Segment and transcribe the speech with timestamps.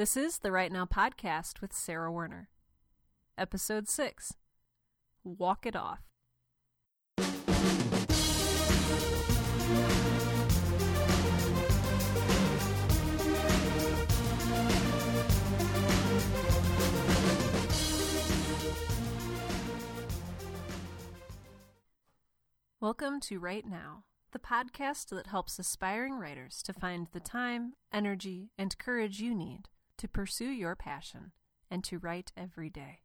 [0.00, 2.48] This is the Write Now podcast with Sarah Werner.
[3.36, 4.32] Episode 6
[5.24, 6.00] Walk It Off.
[22.80, 28.48] Welcome to Write Now, the podcast that helps aspiring writers to find the time, energy,
[28.56, 29.68] and courage you need
[30.00, 31.32] to pursue your passion
[31.70, 33.00] and to write every day.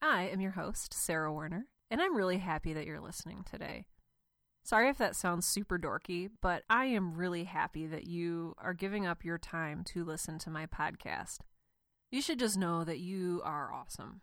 [0.00, 3.86] I am your host, Sarah Werner, and I'm really happy that you're listening today.
[4.64, 9.06] Sorry if that sounds super dorky, but I am really happy that you are giving
[9.06, 11.38] up your time to listen to my podcast.
[12.10, 14.22] You should just know that you are awesome.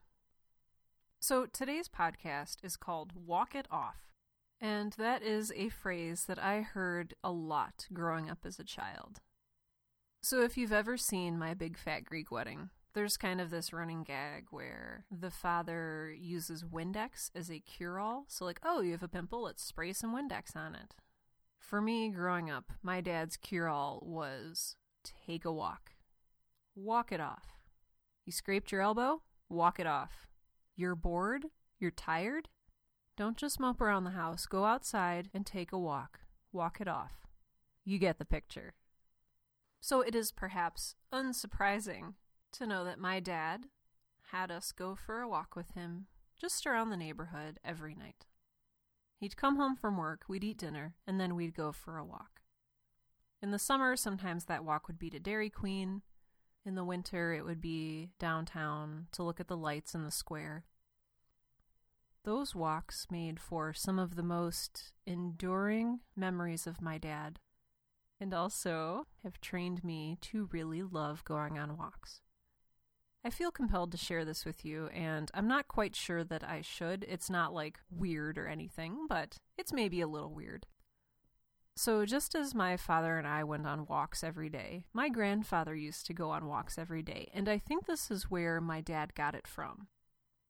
[1.20, 4.06] So, today's podcast is called Walk It Off
[4.62, 9.20] and that is a phrase that I heard a lot growing up as a child.
[10.26, 14.02] So, if you've ever seen My Big Fat Greek Wedding, there's kind of this running
[14.02, 18.26] gag where the father uses Windex as a cure all.
[18.28, 20.96] So, like, oh, you have a pimple, let's spray some Windex on it.
[21.60, 25.92] For me, growing up, my dad's cure all was take a walk.
[26.74, 27.60] Walk it off.
[28.26, 29.22] You scraped your elbow?
[29.48, 30.26] Walk it off.
[30.76, 31.46] You're bored?
[31.78, 32.50] You're tired?
[33.16, 34.48] Don't just mope around the house.
[34.48, 36.22] Go outside and take a walk.
[36.52, 37.28] Walk it off.
[37.84, 38.74] You get the picture.
[39.86, 42.16] So it is perhaps unsurprising
[42.54, 43.68] to know that my dad
[44.32, 48.26] had us go for a walk with him just around the neighborhood every night.
[49.20, 52.42] He'd come home from work, we'd eat dinner, and then we'd go for a walk.
[53.44, 56.02] In the summer, sometimes that walk would be to Dairy Queen.
[56.66, 60.66] In the winter, it would be downtown to look at the lights in the square.
[62.24, 67.38] Those walks made for some of the most enduring memories of my dad,
[68.20, 72.22] and also have trained me to really love going on walks.
[73.24, 76.62] I feel compelled to share this with you, and I'm not quite sure that I
[76.62, 77.06] should.
[77.10, 80.68] It's not like weird or anything, but it's maybe a little weird.
[81.76, 86.06] So, just as my father and I went on walks every day, my grandfather used
[86.06, 89.36] to go on walks every day, and I think this is where my dad got
[89.36, 89.88] it from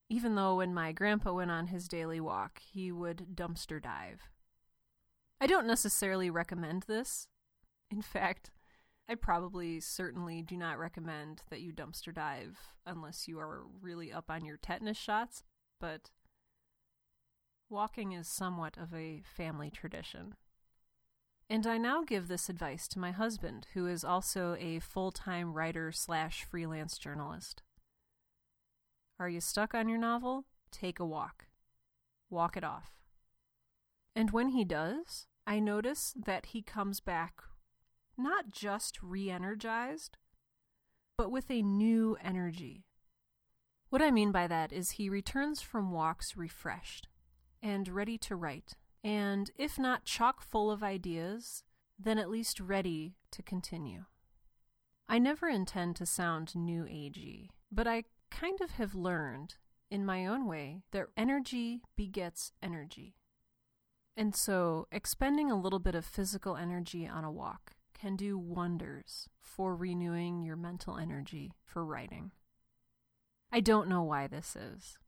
[0.10, 4.30] even though when my grandpa went on his daily walk, he would dumpster dive.
[5.42, 7.28] I don't necessarily recommend this.
[7.96, 8.52] In fact,
[9.08, 14.26] I probably certainly do not recommend that you dumpster dive unless you are really up
[14.30, 15.44] on your tetanus shots,
[15.80, 16.10] but
[17.70, 20.36] walking is somewhat of a family tradition.
[21.50, 25.54] And I now give this advice to my husband, who is also a full time
[25.54, 27.62] writer slash freelance journalist.
[29.18, 30.44] Are you stuck on your novel?
[30.70, 31.46] Take a walk.
[32.30, 32.92] Walk it off.
[34.14, 37.42] And when he does, I notice that he comes back
[38.18, 40.18] not just re energized,
[41.18, 42.86] but with a new energy.
[43.90, 47.08] What I mean by that is he returns from walks refreshed
[47.62, 51.64] and ready to write, and if not chock full of ideas,
[51.98, 54.06] then at least ready to continue.
[55.08, 59.56] I never intend to sound new agey, but I kind of have learned
[59.92, 63.16] in my own way that energy begets energy.
[64.18, 67.74] And so, expending a little bit of physical energy on a walk
[68.06, 72.30] can do wonders for renewing your mental energy for writing.
[73.52, 75.00] I don't know why this is.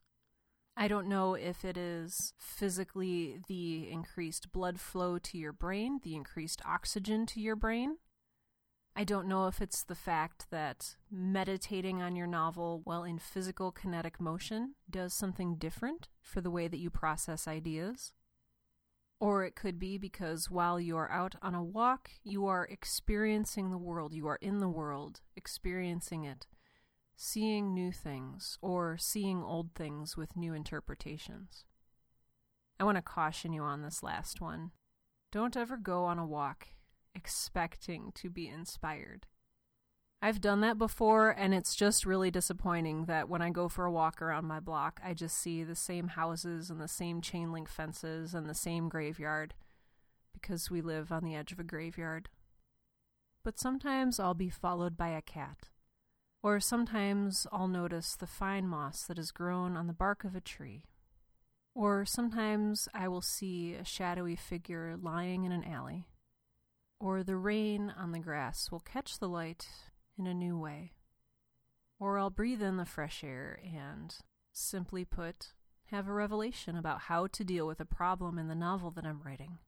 [0.75, 6.15] I don't know if it is physically the increased blood flow to your brain, the
[6.15, 7.97] increased oxygen to your brain,
[8.99, 13.71] I don't know if it's the fact that meditating on your novel while in physical
[13.71, 18.13] kinetic motion does something different for the way that you process ideas.
[19.19, 23.77] Or it could be because while you're out on a walk, you are experiencing the
[23.77, 26.45] world, you are in the world, experiencing it,
[27.15, 31.65] seeing new things, or seeing old things with new interpretations.
[32.79, 34.71] I want to caution you on this last one.
[35.31, 36.67] Don't ever go on a walk
[37.15, 39.25] expecting to be inspired.
[40.21, 43.91] I've done that before, and it's just really disappointing that when I go for a
[43.91, 47.69] walk around my block, I just see the same houses and the same chain link
[47.69, 49.53] fences and the same graveyard
[50.33, 52.29] because we live on the edge of a graveyard.
[53.43, 55.69] But sometimes I'll be followed by a cat,
[56.41, 60.41] or sometimes I'll notice the fine moss that has grown on the bark of a
[60.41, 60.85] tree.
[61.75, 66.07] Or sometimes I will see a shadowy figure lying in an alley
[66.99, 69.67] or the rain on the grass will catch the light
[70.17, 70.93] in a new way.
[71.99, 74.15] Or I'll breathe in the fresh air and,
[74.51, 75.53] simply put,
[75.85, 79.21] have a revelation about how to deal with a problem in the novel that I'm
[79.23, 79.59] writing.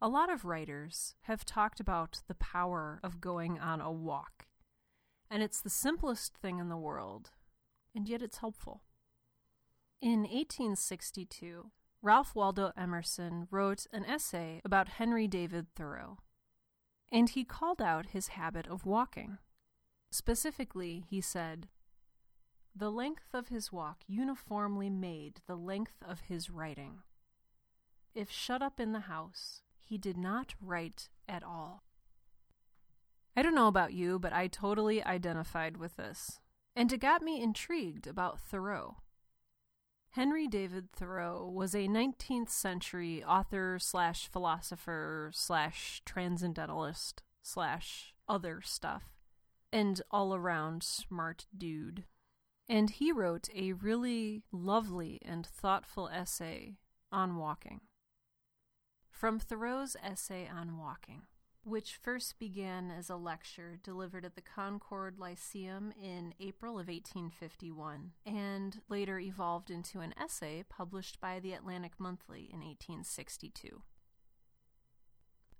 [0.00, 4.46] A lot of writers have talked about the power of going on a walk
[5.30, 7.30] And it's the simplest thing in the world,
[7.94, 8.82] and yet it's helpful.
[10.00, 11.70] In 1862,
[12.00, 16.18] Ralph Waldo Emerson wrote an essay about Henry David Thoreau,
[17.10, 19.38] and he called out his habit of walking.
[20.10, 21.68] Specifically, he said,
[22.74, 27.00] The length of his walk uniformly made the length of his writing.
[28.14, 31.84] If shut up in the house, he did not write at all.
[33.36, 36.40] I don't know about you, but I totally identified with this,
[36.74, 38.96] and it got me intrigued about Thoreau.
[40.12, 49.17] Henry David Thoreau was a 19th century author slash philosopher slash transcendentalist slash other stuff,
[49.72, 52.04] and all around smart dude.
[52.68, 56.76] And he wrote a really lovely and thoughtful essay
[57.10, 57.80] on walking.
[59.10, 61.22] From Thoreau's essay on walking
[61.68, 68.12] which first began as a lecture delivered at the Concord Lyceum in April of 1851
[68.24, 73.82] and later evolved into an essay published by the Atlantic Monthly in 1862.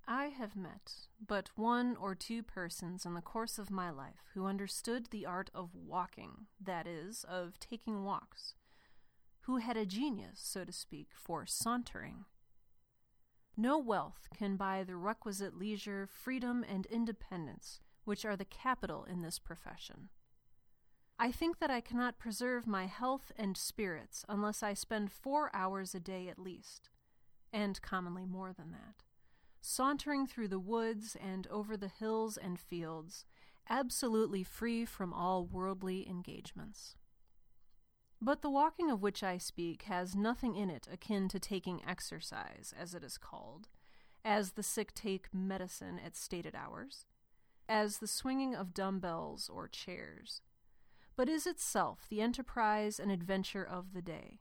[0.08, 0.93] I have met
[1.25, 5.50] but one or two persons in the course of my life who understood the art
[5.55, 8.55] of walking, that is, of taking walks,
[9.43, 12.25] who had a genius, so to speak, for sauntering
[13.60, 19.20] no wealth can buy the requisite leisure, freedom, and independence which are the capital in
[19.20, 20.10] this profession.
[21.19, 25.93] I think that I cannot preserve my health and spirits unless I spend four hours
[25.93, 26.88] a day at least,
[27.52, 29.02] and commonly more than that,
[29.60, 33.25] sauntering through the woods and over the hills and fields,
[33.69, 36.96] absolutely free from all worldly engagements.
[38.20, 42.75] But the walking of which I speak has nothing in it akin to taking exercise,
[42.76, 43.69] as it is called,
[44.25, 47.06] as the sick take medicine at stated hours,
[47.69, 50.40] as the swinging of dumbbells or chairs,
[51.16, 54.40] but is itself the enterprise and adventure of the day.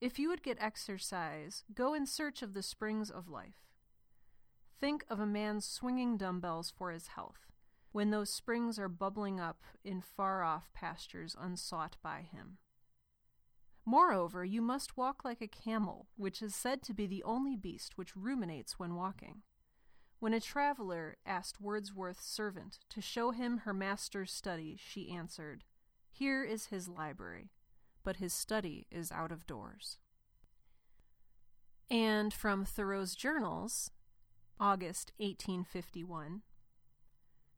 [0.00, 3.67] If you would get exercise, go in search of the springs of life.
[4.80, 7.46] Think of a man swinging dumbbells for his health,
[7.90, 12.58] when those springs are bubbling up in far off pastures unsought by him.
[13.84, 17.96] Moreover, you must walk like a camel, which is said to be the only beast
[17.96, 19.42] which ruminates when walking.
[20.20, 25.64] When a traveler asked Wordsworth's servant to show him her master's study, she answered,
[26.10, 27.50] Here is his library,
[28.04, 29.98] but his study is out of doors.
[31.90, 33.90] And from Thoreau's journals,
[34.60, 36.42] August 1851,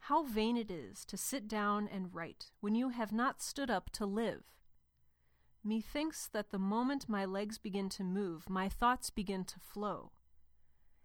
[0.00, 3.88] How vain it is to sit down and write when you have not stood up
[3.92, 4.44] to live.
[5.64, 10.12] Methinks that the moment my legs begin to move, my thoughts begin to flow,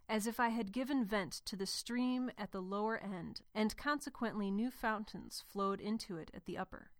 [0.06, 4.50] as if I had given vent to the stream at the lower end, and consequently
[4.50, 6.90] new fountains flowed into it at the upper.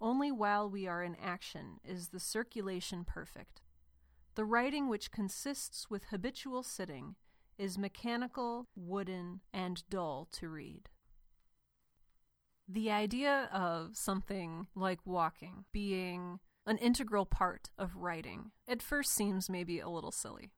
[0.00, 3.60] Only while we are in action is the circulation perfect.
[4.36, 7.16] The writing which consists with habitual sitting
[7.58, 10.88] is mechanical, wooden, and dull to read.
[12.68, 19.48] The idea of something like walking being an integral part of writing, at first seems
[19.48, 20.52] maybe a little silly.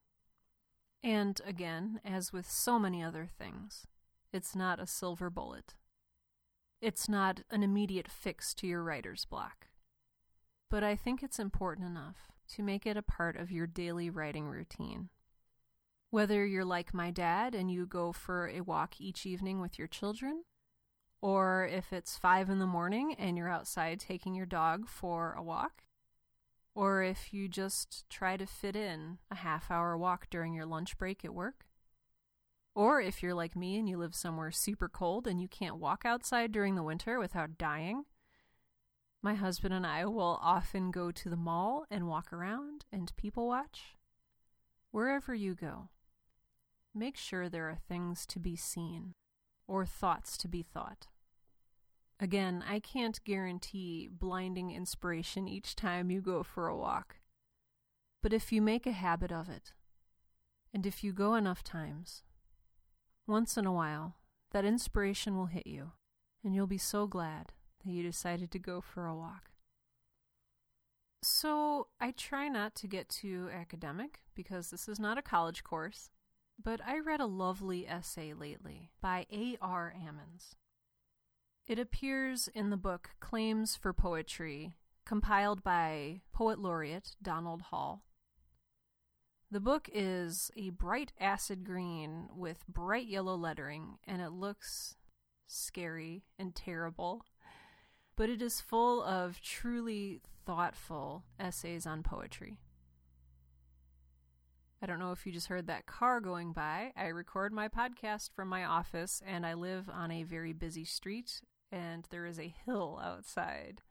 [1.05, 3.87] And again, as with so many other things,
[4.33, 5.75] it's not a silver bullet.
[6.83, 9.69] It's not an immediate fix to your writer's block.
[10.69, 14.49] But I think it's important enough to make it a part of your daily writing
[14.49, 15.11] routine.
[16.11, 19.87] Whether you're like my dad and you go for a walk each evening with your
[19.87, 20.43] children,
[21.23, 25.43] or if it's five in the morning and you're outside taking your dog for a
[25.43, 25.85] walk,
[26.75, 30.99] or if you just try to fit in a half hour walk during your lunch
[30.99, 31.67] break at work.
[32.75, 36.05] Or if you're like me and you live somewhere super cold and you can't walk
[36.05, 38.05] outside during the winter without dying.
[39.23, 43.47] My husband and I will often go to the mall and walk around and people
[43.47, 43.97] watch.
[44.91, 45.89] Wherever you go,
[46.95, 49.15] make sure there are things to be seen
[49.67, 51.07] or thoughts to be thought.
[52.19, 57.17] Again, I can't guarantee blinding inspiration each time you go for a walk.
[58.23, 59.73] But if you make a habit of it,
[60.75, 62.23] and if you go enough times,
[63.27, 64.17] once in a while,
[64.51, 65.93] that inspiration will hit you,
[66.45, 67.53] and you'll be so glad
[67.85, 69.51] that you decided to go for a walk.
[71.23, 76.11] So, I try not to get too academic because this is not a college course,
[76.63, 79.95] but I read a lovely essay lately by A.R.
[79.97, 80.55] Ammons.
[81.67, 84.75] It appears in the book Claims for Poetry,
[85.07, 88.03] compiled by Poet Laureate Donald Hall.
[89.51, 94.97] The book is a bright acid green with bright yellow lettering, and it looks
[95.47, 97.25] scary and terrible,
[98.17, 102.59] but it is full of truly thoughtful essays on poetry.
[104.83, 106.93] I don't know if you just heard that car going by.
[106.97, 111.43] I record my podcast from my office, and I live on a very busy street,
[111.71, 113.83] and there is a hill outside.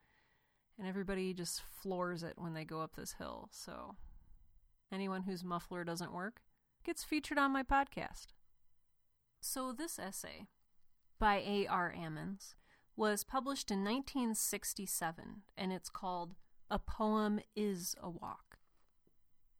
[0.80, 3.50] And everybody just floors it when they go up this hill.
[3.52, 3.98] So,
[4.92, 6.42] anyone whose muffler doesn't work
[6.84, 8.28] gets featured on my podcast.
[9.42, 10.48] So, this essay
[11.20, 11.94] by A.R.
[11.96, 12.56] Ammons
[12.96, 16.34] was published in 1967, and it's called
[16.72, 18.49] A Poem is a Walk.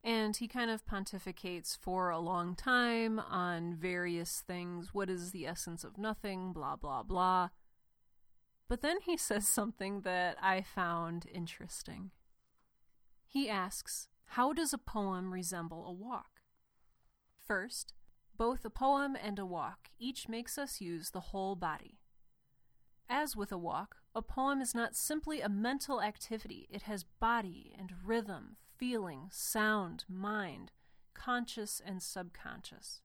[0.04, 4.94] And he kind of pontificates for a long time on various things.
[4.94, 6.54] What is the essence of nothing?
[6.54, 7.50] Blah, blah, blah.
[8.70, 12.12] But then he says something that I found interesting.
[13.28, 16.42] He asks, How does a poem resemble a walk?
[17.46, 17.94] First,
[18.38, 22.00] both a poem and a walk each makes us use the whole body.
[23.10, 27.74] As with a walk, a poem is not simply a mental activity, it has body
[27.78, 30.72] and rhythm, feeling, sound, mind,
[31.14, 33.02] conscious and subconscious.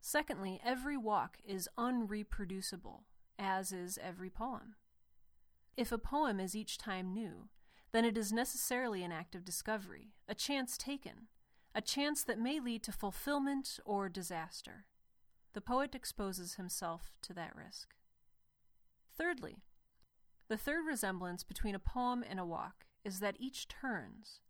[0.00, 3.00] Secondly, every walk is unreproducible,
[3.38, 4.76] as is every poem.
[5.76, 7.48] If a poem is each time new,
[7.92, 11.26] then it is necessarily an act of discovery, a chance taken,
[11.74, 14.86] a chance that may lead to fulfillment or disaster.
[15.52, 17.94] The poet exposes himself to that risk.
[19.16, 19.56] Thirdly,
[20.48, 24.40] the third resemblance between a poem and a walk is that each turns,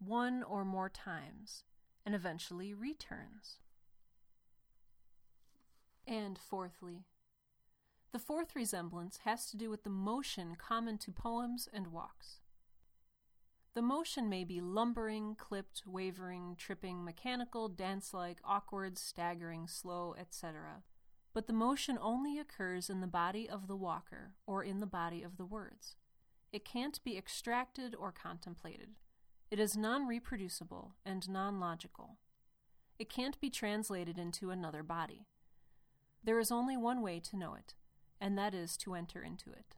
[0.00, 1.64] one or more times
[2.04, 3.58] and eventually returns.
[6.06, 7.04] And fourthly,
[8.12, 12.40] the fourth resemblance has to do with the motion common to poems and walks.
[13.74, 20.82] The motion may be lumbering, clipped, wavering, tripping, mechanical, dance like, awkward, staggering, slow, etc.
[21.32, 25.22] But the motion only occurs in the body of the walker or in the body
[25.22, 25.94] of the words.
[26.52, 28.96] It can't be extracted or contemplated.
[29.50, 32.18] It is non reproducible and non logical.
[33.00, 35.26] It can't be translated into another body.
[36.22, 37.74] There is only one way to know it,
[38.20, 39.76] and that is to enter into it.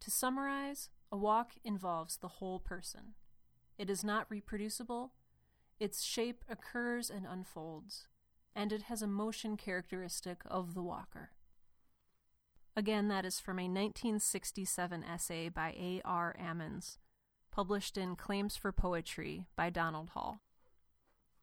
[0.00, 3.14] To summarize, a walk involves the whole person.
[3.76, 5.12] It is not reproducible,
[5.78, 8.06] its shape occurs and unfolds,
[8.54, 11.32] and it has a motion characteristic of the walker.
[12.74, 16.00] Again, that is from a 1967 essay by A.
[16.04, 16.34] R.
[16.40, 16.96] Ammons
[17.56, 20.42] published in Claims for Poetry by Donald Hall.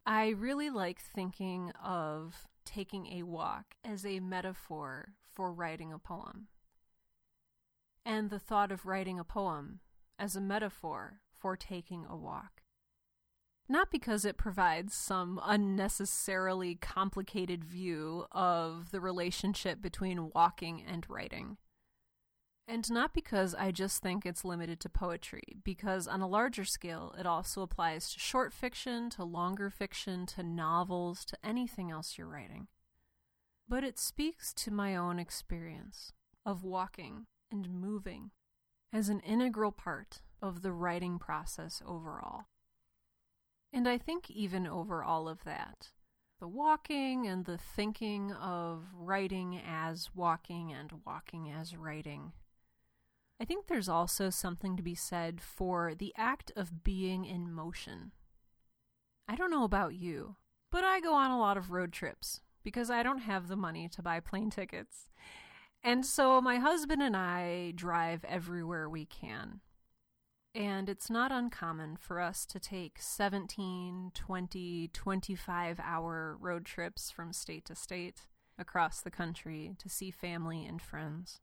[0.06, 6.50] I really like thinking of taking a walk as a metaphor for writing a poem,
[8.06, 9.80] and the thought of writing a poem
[10.20, 12.62] as a metaphor for taking a walk.
[13.68, 21.58] Not because it provides some unnecessarily complicated view of the relationship between walking and writing
[22.68, 27.14] and not because I just think it's limited to poetry, because on a larger scale,
[27.20, 32.28] it also applies to short fiction, to longer fiction, to novels, to anything else you're
[32.28, 32.68] writing.
[33.68, 36.14] But it speaks to my own experience
[36.46, 38.32] of walking and moving
[38.94, 42.46] as an integral part of the writing process overall.
[43.72, 45.90] And I think, even over all of that,
[46.40, 52.34] the walking and the thinking of writing as walking and walking as writing
[53.40, 58.12] I think there's also something to be said for the act of being in motion.
[59.28, 60.36] I don't know about you,
[60.72, 63.90] but I go on a lot of road trips because I don't have the money
[63.90, 65.08] to buy plane tickets.
[65.84, 69.60] And so my husband and I drive everywhere we can.
[70.56, 77.34] And it's not uncommon for us to take 17, 20, 25 hour road trips from
[77.34, 78.22] state to state
[78.58, 81.40] across the country to see family and friends.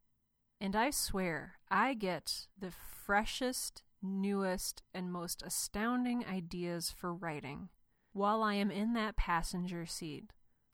[0.61, 7.71] And I swear, I get the freshest, newest, and most astounding ideas for writing
[8.12, 10.33] while I am in that passenger seat,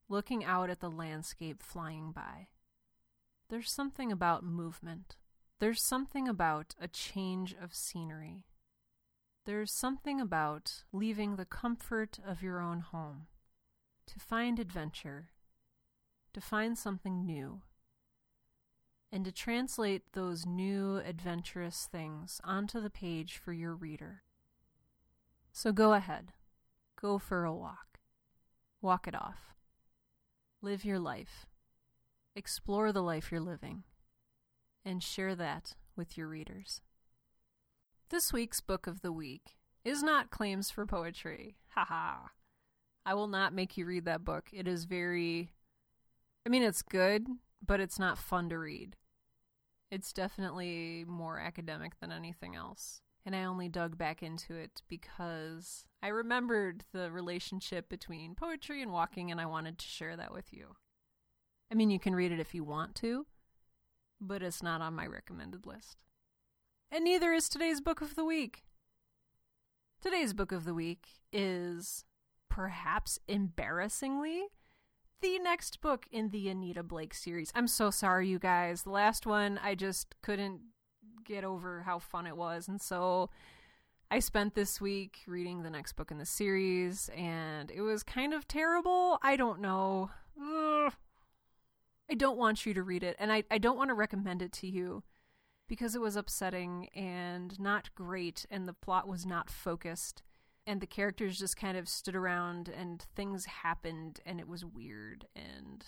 [0.09, 2.49] looking out at the landscape flying by.
[3.49, 5.17] There's something about movement.
[5.61, 8.45] There's something about a change of scenery.
[9.45, 13.29] There's something about leaving the comfort of your own home
[14.09, 15.29] to find adventure,
[16.33, 17.63] to find something new
[19.13, 24.23] and to translate those new adventurous things onto the page for your reader.
[25.53, 26.33] So go ahead,
[27.01, 27.99] go for a walk,
[28.83, 29.55] walk it off,
[30.61, 31.47] live your life,
[32.35, 33.85] explore the life you're living,
[34.85, 36.83] and share that with your readers.
[38.11, 41.57] This week's book of the week is not Claims for Poetry.
[41.71, 42.29] Haha.
[43.05, 44.51] I will not make you read that book.
[44.53, 45.51] It is very
[46.45, 47.27] I mean, it's good
[47.65, 48.97] but it's not fun to read.
[49.91, 53.01] It's definitely more academic than anything else.
[53.25, 58.93] And I only dug back into it because I remembered the relationship between poetry and
[58.93, 60.77] walking, and I wanted to share that with you.
[61.71, 63.27] I mean, you can read it if you want to,
[64.21, 65.99] but it's not on my recommended list.
[66.91, 68.63] And neither is today's book of the week.
[70.01, 72.05] Today's book of the week is
[72.49, 74.45] perhaps embarrassingly
[75.21, 77.51] the next book in the Anita Blake series.
[77.55, 78.83] I'm so sorry, you guys.
[78.83, 80.61] The last one, I just couldn't
[81.25, 82.69] get over how fun it was.
[82.69, 83.31] And so
[84.11, 88.33] I spent this week reading the next book in the series, and it was kind
[88.33, 89.19] of terrible.
[89.23, 90.11] I don't know.
[90.41, 90.93] Ugh.
[92.09, 94.53] I don't want you to read it, and I, I don't want to recommend it
[94.53, 95.03] to you
[95.69, 100.23] because it was upsetting and not great, and the plot was not focused
[100.67, 105.27] and the characters just kind of stood around and things happened and it was weird
[105.35, 105.85] and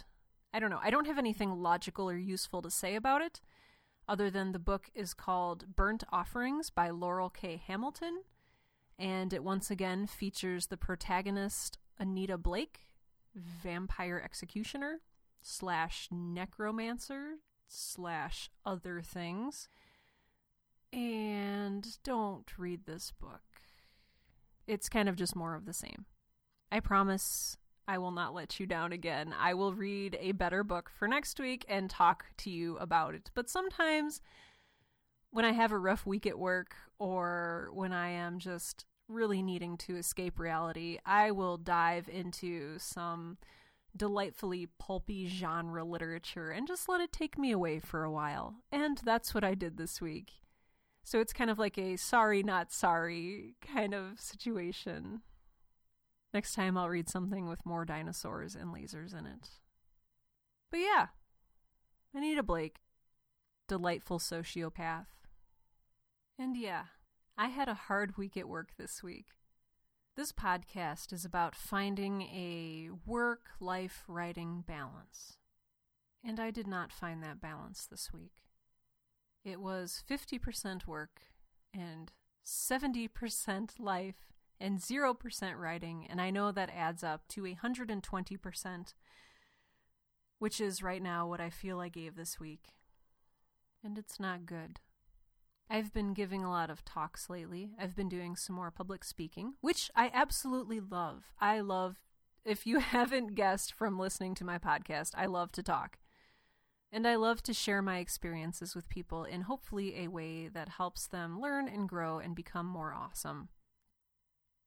[0.55, 0.81] I don't know.
[0.83, 3.41] I don't have anything logical or useful to say about it
[4.09, 7.61] other than the book is called Burnt Offerings by Laurell K.
[7.67, 8.23] Hamilton
[8.99, 12.87] and it once again features the protagonist Anita Blake,
[13.35, 15.01] vampire executioner
[15.43, 17.37] slash necromancer
[17.69, 19.69] slash other things.
[20.93, 23.43] And don't read this book
[24.69, 26.05] it's kind of just more of the same.
[26.71, 27.57] I promise
[27.89, 29.35] I will not let you down again.
[29.37, 33.31] I will read a better book for next week and talk to you about it.
[33.35, 34.21] But sometimes
[35.31, 39.79] when I have a rough week at work or when I am just really needing
[39.79, 43.39] to escape reality, I will dive into some
[43.97, 48.57] delightfully pulpy genre literature and just let it take me away for a while.
[48.71, 50.33] And that's what I did this week.
[51.09, 55.23] So it's kind of like a sorry, not sorry kind of situation.
[56.35, 59.49] Next time I'll read something with more dinosaurs and lasers in it.
[60.71, 61.07] But yeah,
[62.13, 62.81] Anita Blake,
[63.69, 65.07] delightful sociopath.
[66.39, 66.85] And yeah,
[67.39, 69.29] I had a hard week at work this week.
[70.15, 75.39] This podcast is about finding a work life writing balance.
[76.23, 78.48] And I did not find that balance this week.
[79.45, 81.21] It was 50% work
[81.75, 82.13] and
[82.45, 88.95] 70% life and 0% writing, and I know that adds up to 120%,
[90.39, 92.73] which is right now what I feel I gave this week.
[93.85, 94.81] And it's not good.
[95.71, 97.73] I've been giving a lot of talks lately.
[97.79, 101.33] I've been doing some more public speaking, which I absolutely love.
[101.41, 102.01] I love,
[102.45, 105.99] if you haven't guessed from listening to my podcast, I love to talk.
[106.91, 111.07] And I love to share my experiences with people in hopefully a way that helps
[111.07, 113.49] them learn and grow and become more awesome.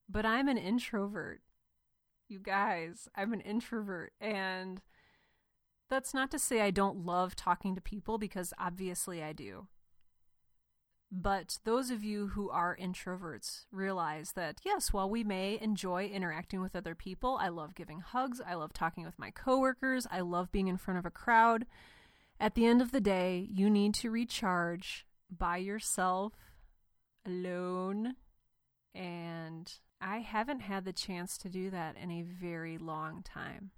[0.07, 1.41] But I'm an introvert.
[2.27, 4.13] You guys, I'm an introvert.
[4.21, 4.81] And
[5.89, 9.67] that's not to say I don't love talking to people because obviously I do.
[11.11, 16.61] But those of you who are introverts realize that, yes, while we may enjoy interacting
[16.61, 20.53] with other people, I love giving hugs, I love talking with my coworkers, I love
[20.53, 21.65] being in front of a crowd.
[22.41, 26.33] At the end of the day, you need to recharge by yourself,
[27.23, 28.15] alone,
[28.95, 33.69] and I haven't had the chance to do that in a very long time.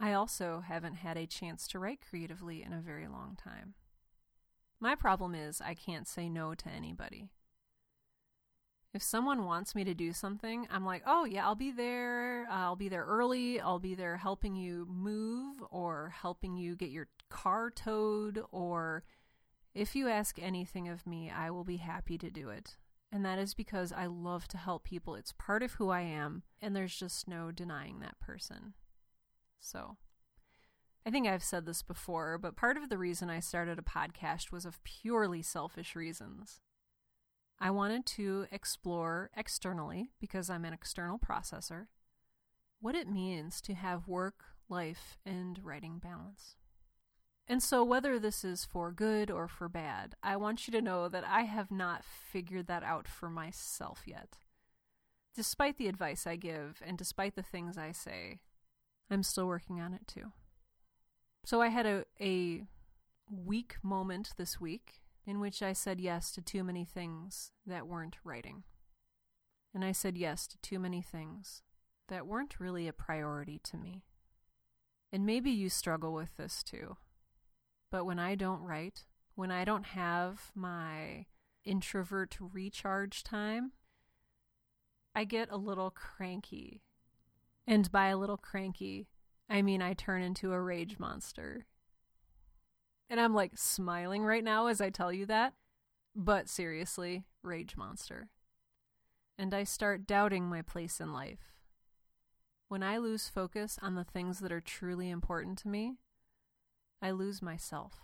[0.00, 3.74] I also haven't had a chance to write creatively in a very long time.
[4.80, 7.28] My problem is I can't say no to anybody.
[8.92, 12.48] If someone wants me to do something, I'm like, oh, yeah, I'll be there.
[12.50, 13.60] I'll be there early.
[13.60, 18.42] I'll be there helping you move or helping you get your car towed.
[18.52, 19.04] Or
[19.74, 22.76] if you ask anything of me, I will be happy to do it.
[23.12, 25.14] And that is because I love to help people.
[25.14, 28.74] It's part of who I am, and there's just no denying that person.
[29.58, 29.96] So,
[31.04, 34.52] I think I've said this before, but part of the reason I started a podcast
[34.52, 36.60] was of purely selfish reasons.
[37.58, 41.86] I wanted to explore externally, because I'm an external processor,
[42.80, 46.56] what it means to have work, life, and writing balance.
[47.46, 51.08] And so, whether this is for good or for bad, I want you to know
[51.08, 54.38] that I have not figured that out for myself yet.
[55.34, 58.40] Despite the advice I give and despite the things I say,
[59.10, 60.32] I'm still working on it too.
[61.44, 62.62] So, I had a, a
[63.28, 68.16] weak moment this week in which I said yes to too many things that weren't
[68.24, 68.64] writing.
[69.74, 71.62] And I said yes to too many things
[72.08, 74.02] that weren't really a priority to me.
[75.12, 76.96] And maybe you struggle with this too.
[77.90, 81.26] But when I don't write, when I don't have my
[81.64, 83.72] introvert recharge time,
[85.14, 86.82] I get a little cranky.
[87.66, 89.08] And by a little cranky,
[89.48, 91.66] I mean I turn into a rage monster.
[93.08, 95.54] And I'm like smiling right now as I tell you that.
[96.14, 98.28] But seriously, rage monster.
[99.36, 101.54] And I start doubting my place in life.
[102.68, 105.96] When I lose focus on the things that are truly important to me,
[107.02, 108.02] I lose myself.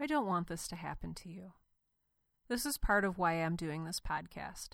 [0.00, 1.52] I don't want this to happen to you.
[2.48, 4.70] This is part of why I'm doing this podcast.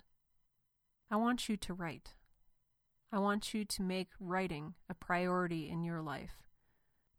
[1.10, 2.14] I want you to write.
[3.12, 6.42] I want you to make writing a priority in your life.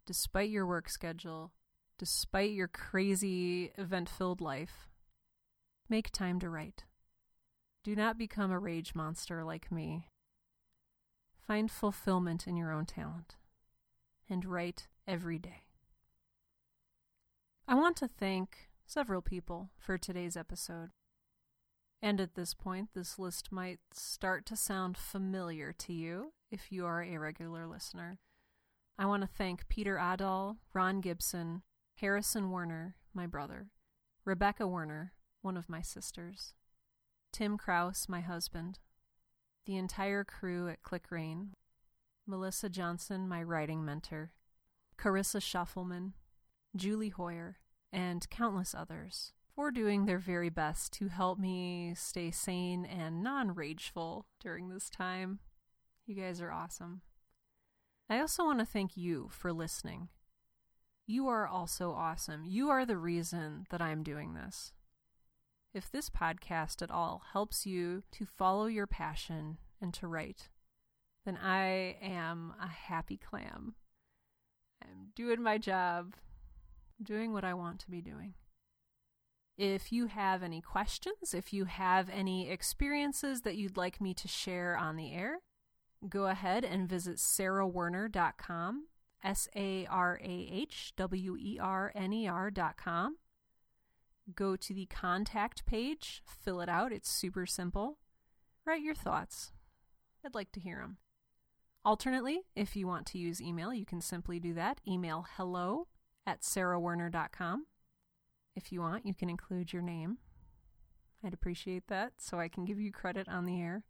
[0.06, 1.54] Despite your work schedule,
[1.97, 4.88] despite your crazy event filled life,
[5.88, 6.84] make time to write.
[7.84, 10.10] Do not become a rage monster like me.
[11.47, 13.38] Find fulfillment in your own talent
[14.30, 15.68] and write every day.
[17.71, 20.89] I want to thank several people for today's episode.
[22.01, 26.88] And at this point, this list might start to sound familiar to you if you
[26.88, 28.17] are a regular listener.
[28.97, 31.62] I want to thank Peter Adal, Ron Gibson,
[31.97, 33.67] Harrison Werner, my brother,
[34.25, 36.55] Rebecca Werner, one of my sisters,
[37.32, 38.79] Tim Kraus, my husband,
[39.67, 41.49] the entire crew at ClickRain,
[42.25, 44.32] Melissa Johnson, my writing mentor,
[44.97, 46.13] Carissa Schuffelman,
[46.75, 47.58] Julie Hoyer,
[47.91, 53.53] and countless others for doing their very best to help me stay sane and non
[53.53, 55.39] rageful during this time.
[56.05, 57.01] You guys are awesome.
[58.10, 60.10] I also want to thank you for listening.
[61.05, 62.45] You are also awesome.
[62.45, 64.73] You are the reason that I'm doing this.
[65.73, 70.49] If this podcast at all helps you to follow your passion and to write,
[71.25, 73.75] then I am a happy clam.
[74.82, 76.15] I'm doing my job,
[77.02, 78.34] doing what I want to be doing.
[79.58, 84.28] If you have any questions, if you have any experiences that you'd like me to
[84.28, 85.40] share on the air,
[86.08, 88.88] go ahead and visit sarahwerner.com,
[89.22, 93.18] S A R A H W E R N E R.com.
[94.34, 97.98] Go to the contact page, fill it out, it's super simple.
[98.66, 99.52] Write your thoughts.
[100.26, 100.98] I'd like to hear them.
[101.84, 104.80] Alternately, if you want to use email, you can simply do that.
[104.88, 105.88] Email hello
[106.30, 107.65] at sarahwerner.com.
[108.56, 110.20] If you want, you can include your name.
[111.26, 113.84] I'd appreciate that so I can give you credit on the air.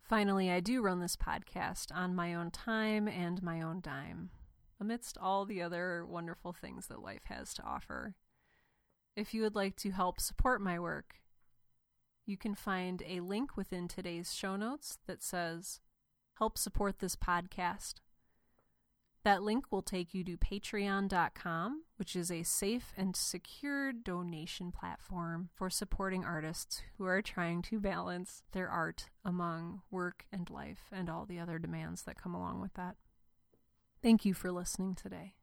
[0.00, 4.30] Finally, I do run this podcast on my own time and my own dime,
[4.80, 8.14] amidst all the other wonderful things that life has to offer.
[9.14, 11.16] If you would like to help support my work,
[12.24, 15.80] you can find a link within today's show notes that says,
[16.38, 17.96] Help support this podcast.
[19.24, 25.48] That link will take you to patreon.com, which is a safe and secure donation platform
[25.54, 31.08] for supporting artists who are trying to balance their art among work and life and
[31.08, 32.96] all the other demands that come along with that.
[34.02, 35.36] Thank you for listening today.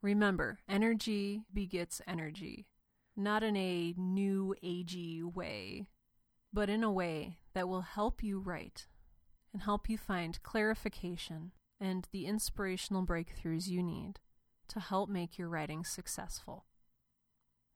[0.00, 2.66] Remember, energy begets energy,
[3.14, 5.86] not in a new agey way,
[6.50, 8.86] but in a way that will help you write
[9.52, 14.20] and help you find clarification and the inspirational breakthroughs you need
[14.68, 16.64] to help make your writing successful.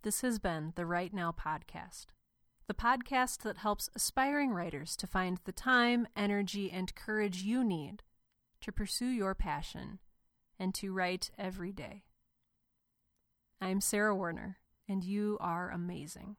[0.02, 2.06] This has been the Write Now Podcast,
[2.66, 8.02] the podcast that helps aspiring writers to find the time, energy, and courage you need
[8.60, 9.98] to pursue your passion
[10.58, 12.04] and to write every day.
[13.60, 14.58] I'm Sarah Werner,
[14.88, 16.36] and you are amazing.